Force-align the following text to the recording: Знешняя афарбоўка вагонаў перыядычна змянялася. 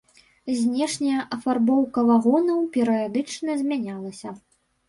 Знешняя 0.59 1.21
афарбоўка 1.37 2.05
вагонаў 2.09 2.65
перыядычна 2.79 3.51
змянялася. 3.61 4.29